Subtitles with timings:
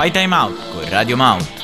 [0.00, 1.59] Fai Time Out con Radio Mount.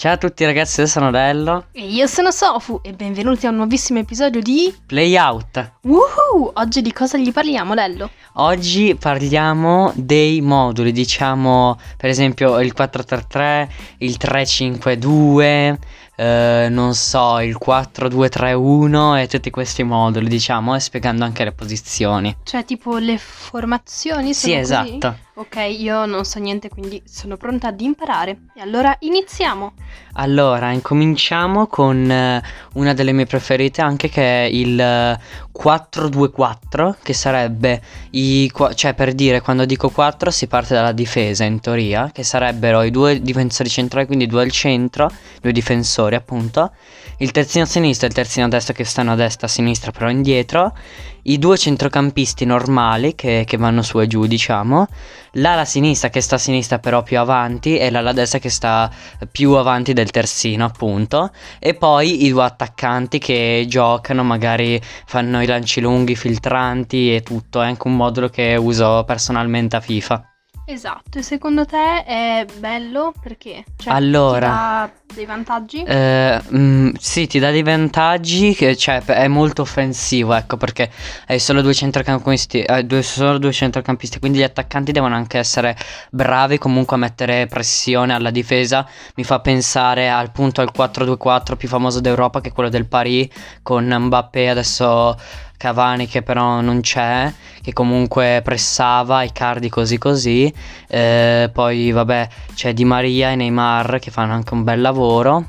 [0.00, 1.66] Ciao a tutti ragazzi, io sono Dello.
[1.72, 5.72] E io sono Sofu e benvenuti a un nuovissimo episodio di Play Out.
[5.82, 6.52] Woohoo!
[6.54, 8.08] Oggi di cosa gli parliamo, Lello?
[8.36, 15.78] Oggi parliamo dei moduli, diciamo per esempio il 433, il 352,
[16.16, 22.34] eh, non so, il 4231 e tutti questi moduli, diciamo, e spiegando anche le posizioni.
[22.42, 24.32] Cioè tipo le formazioni?
[24.32, 24.98] Sì, sono così?
[25.40, 28.40] Ok, io non so niente, quindi sono pronta ad imparare.
[28.54, 29.72] E allora iniziamo!
[30.14, 32.42] Allora, incominciamo con eh,
[32.74, 35.18] una delle mie preferite anche che è il eh,
[35.50, 41.44] 4-2-4, che sarebbe i qua- cioè per dire quando dico 4 si parte dalla difesa
[41.44, 46.72] in teoria, che sarebbero i due difensori centrali, quindi due al centro, due difensori appunto,
[47.16, 49.90] il terzino a sinistra e il terzino a destra che stanno a destra a sinistra
[49.90, 50.74] però indietro,
[51.24, 54.86] i due centrocampisti normali che, che vanno su e giù diciamo,
[55.34, 58.90] l'ala sinistra che sta a sinistra però più avanti e l'ala destra che sta
[59.30, 61.30] più avanti del terzino appunto.
[61.58, 67.60] E poi i due attaccanti che giocano magari fanno i lanci lunghi filtranti e tutto
[67.60, 70.29] è anche un modulo che uso personalmente a FIFA
[70.72, 73.64] Esatto, e secondo te è bello perché?
[73.76, 74.38] Cioè, Allora.
[74.38, 75.82] ti dà dei vantaggi?
[75.82, 80.88] Eh, mm, sì, ti dà dei vantaggi, che, cioè è molto offensivo, ecco, perché
[81.26, 85.76] hai solo due centrocampisti, hai due, solo due centrocampisti, quindi gli attaccanti devono anche essere
[86.10, 88.86] bravi comunque a mettere pressione alla difesa.
[89.16, 93.26] Mi fa pensare al punto al 4-2-4 più famoso d'Europa, che è quello del Paris,
[93.62, 95.16] con Mbappé adesso
[95.60, 97.30] Cavani che però non c'è,
[97.60, 100.50] che comunque pressava, Icardi così così,
[100.88, 105.44] eh, poi vabbè c'è Di Maria e Neymar che fanno anche un bel lavoro,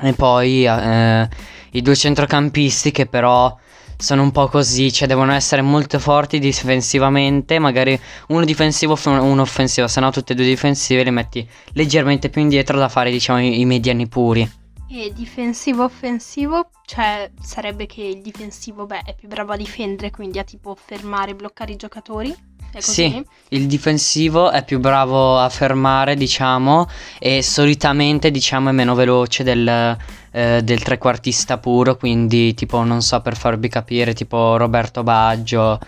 [0.00, 1.28] e poi eh,
[1.72, 3.54] i due centrocampisti che però
[3.98, 9.42] sono un po' così, cioè devono essere molto forti difensivamente, magari uno difensivo e uno
[9.42, 13.42] offensivo, se no tutti e due difensivi li metti leggermente più indietro da fare diciamo
[13.42, 14.50] i, i mediani puri.
[14.90, 20.38] E difensivo offensivo, cioè sarebbe che il difensivo, beh, è più bravo a difendere, quindi
[20.38, 22.34] a tipo fermare e bloccare i giocatori.
[22.76, 26.86] Sì, il difensivo è più bravo a fermare, diciamo,
[27.18, 29.96] e solitamente, diciamo, è meno veloce del,
[30.30, 35.78] eh, del trequartista puro, quindi tipo, non so, per farvi capire, tipo Roberto Baggio,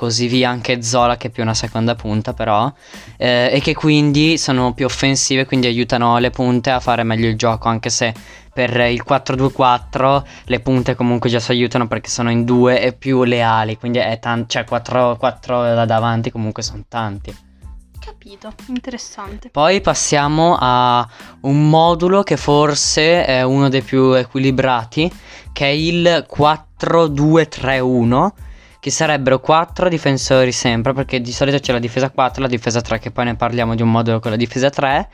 [0.00, 2.72] così via, anche Zola che è più una seconda punta però,
[3.18, 7.36] eh, e che quindi sono più offensive, quindi aiutano le punte a fare meglio il
[7.36, 8.14] gioco, anche se
[8.50, 13.24] per il 4-2-4 le punte comunque già si aiutano perché sono in due e più
[13.24, 17.36] leali, quindi è tanto, cioè 4, 4 da davanti comunque sono tanti.
[17.98, 19.50] Capito, interessante.
[19.50, 21.06] Poi passiamo a
[21.42, 25.12] un modulo che forse è uno dei più equilibrati,
[25.52, 28.48] che è il 4-2-3-1
[28.80, 32.80] che sarebbero 4 difensori sempre, perché di solito c'è la difesa 4 e la difesa
[32.80, 35.08] 3, che poi ne parliamo di un modulo con la difesa 3.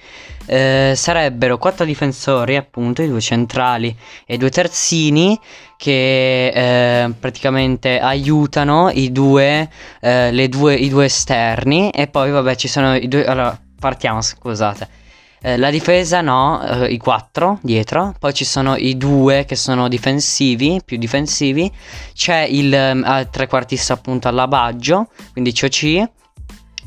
[0.46, 3.94] Eh, sarebbero 4 difensori, appunto, i due centrali
[4.24, 5.38] e i due terzini,
[5.76, 9.68] che eh, praticamente aiutano i due,
[10.00, 11.90] eh, due, i due esterni.
[11.90, 13.24] E poi, vabbè, ci sono i due.
[13.26, 15.05] Allora, partiamo, scusate.
[15.46, 19.86] Eh, la difesa no, eh, i quattro dietro, poi ci sono i due che sono
[19.86, 21.70] difensivi, più difensivi,
[22.14, 26.02] c'è il eh, trequartista appunto all'abaggio, quindi COC,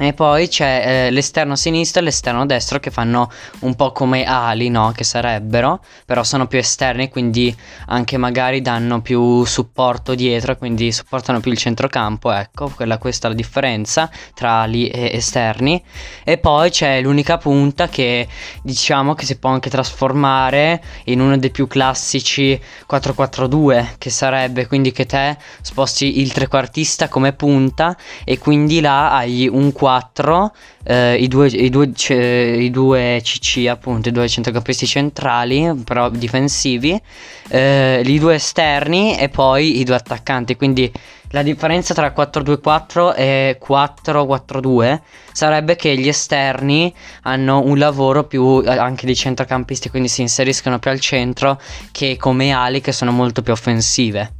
[0.01, 3.29] e poi c'è eh, l'esterno sinistro e l'esterno destro che fanno
[3.59, 4.93] un po' come ali, no?
[4.95, 7.53] Che sarebbero, però sono più esterni, quindi
[7.87, 13.31] anche magari danno più supporto dietro, quindi supportano più il centrocampo, ecco, quella questa è
[13.31, 15.83] la differenza tra ali e esterni.
[16.23, 18.25] E poi c'è l'unica punta che
[18.63, 22.57] diciamo che si può anche trasformare in uno dei più classici
[22.89, 29.49] 4-4-2, che sarebbe quindi che te sposti il trequartista come punta e quindi là hai
[29.49, 30.53] un 4 4
[30.83, 37.01] eh, i, due, i, due, i, due, CC appunto i due centrocampisti centrali però difensivi
[37.47, 40.55] eh, i due esterni e poi i due attaccanti.
[40.55, 40.91] Quindi
[41.31, 44.99] la differenza tra 4-2-4 e 4-4-2
[45.31, 46.93] sarebbe che gli esterni
[47.23, 51.59] hanno un lavoro più eh, anche di centrocampisti quindi si inseriscono più al centro
[51.91, 54.35] che come ali che sono molto più offensive.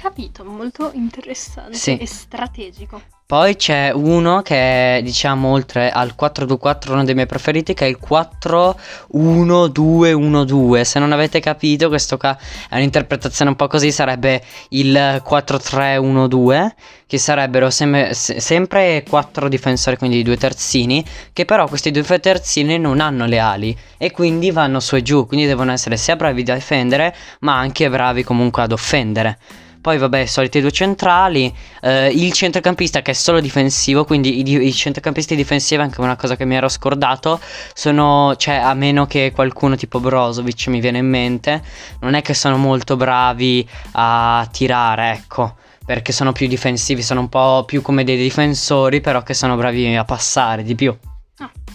[0.00, 1.96] Capito molto interessante Sì.
[1.96, 7.74] e strategico Poi c'è uno che è, diciamo, oltre al 4-2-4, uno dei miei preferiti,
[7.74, 10.80] che è il 4-1-2-1-2.
[10.80, 12.34] Se non avete capito, questo qua
[12.70, 16.70] è un'interpretazione un po' così, sarebbe il 4-3-1-2,
[17.06, 21.04] che sarebbero sem- se- sempre quattro difensori, quindi due terzini,
[21.34, 25.26] che però questi due terzini non hanno le ali e quindi vanno su e giù,
[25.26, 29.38] quindi devono essere sia bravi a difendere, ma anche bravi comunque ad offendere.
[29.80, 34.72] Poi vabbè, soliti due centrali, eh, il centrocampista che è solo difensivo, quindi i, i
[34.72, 37.40] centrocampisti difensivi, anche una cosa che mi ero scordato,
[37.72, 41.62] sono, cioè a meno che qualcuno tipo Brozovic mi viene in mente,
[42.00, 45.54] non è che sono molto bravi a tirare, ecco
[45.88, 49.96] perché sono più difensivi, sono un po' più come dei difensori, però che sono bravi
[49.96, 50.94] a passare di più.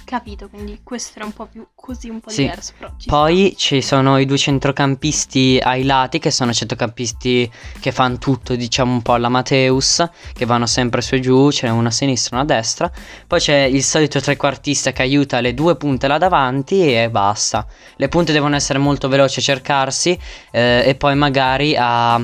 [0.05, 2.41] Capito, quindi questo era un po' più così, un po' Sì.
[2.43, 2.73] diverso.
[2.97, 8.55] Ci Poi ci sono i due centrocampisti ai lati, che sono centrocampisti che fanno tutto,
[8.55, 11.91] diciamo un po' alla Mateus, che vanno sempre su e giù, ce n'è uno a
[11.91, 12.91] sinistra e uno a destra.
[13.25, 17.65] Poi c'è il solito trequartista che aiuta le due punte là davanti e basta.
[17.95, 20.17] Le punte devono essere molto veloci a cercarsi
[20.51, 22.21] eh, e poi magari a-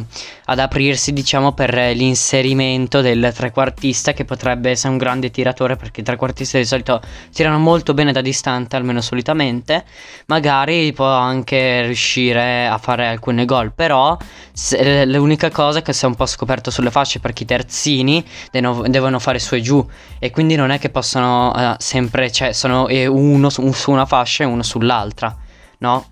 [0.50, 6.04] ad aprirsi, diciamo, per l'inserimento del trequartista che potrebbe essere un grande tiratore perché i
[6.04, 7.02] trequartisti di solito
[7.32, 9.86] tirano molto bene da distante, almeno solitamente.
[10.26, 14.18] Magari può anche riuscire a fare alcune gol, però
[14.52, 18.88] se- l'unica cosa che si è un po' scoperto sulle fasce perché i terzini devono,
[18.88, 19.88] devono fare su e giù
[20.18, 24.44] e quindi non è che possono eh, sempre, cioè sono eh, uno su una fascia
[24.44, 25.36] e uno sull'altra,
[25.80, 26.06] no?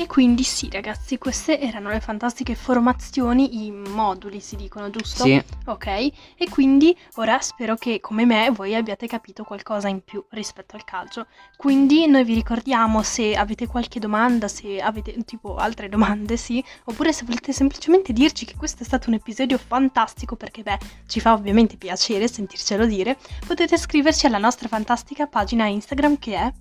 [0.00, 5.24] E quindi sì, ragazzi, queste erano le fantastiche formazioni, i moduli si dicono, giusto?
[5.24, 10.24] Sì, Ok, e quindi ora spero che come me voi abbiate capito qualcosa in più
[10.30, 11.26] rispetto al calcio.
[11.56, 17.12] Quindi noi vi ricordiamo se avete qualche domanda, se avete tipo altre domande, sì, oppure
[17.12, 20.78] se volete semplicemente dirci che questo è stato un episodio fantastico perché beh,
[21.08, 26.52] ci fa ovviamente piacere sentircelo dire, potete scriverci alla nostra fantastica pagina Instagram che è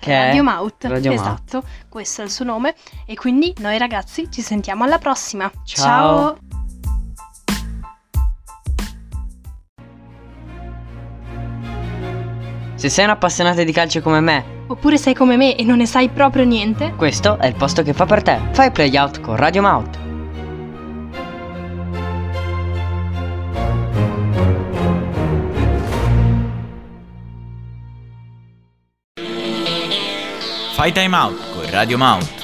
[0.00, 0.84] che Radio Maut.
[0.86, 1.22] Radio Maut.
[1.22, 2.74] esatto, questo è il suo nome
[3.06, 5.50] e quindi noi ragazzi ci sentiamo alla prossima.
[5.64, 6.36] Ciao.
[12.74, 15.86] Se sei un appassionato di calcio come me, Oppure sei come me e non ne
[15.86, 16.94] sai proprio niente?
[16.96, 18.40] questo è il posto che fa per te.
[18.52, 19.99] Fai play out con Radio Mouth.
[30.80, 32.39] Fai time out con Radio Mount.